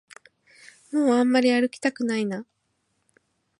[0.91, 2.47] もうあんまり歩きたくないな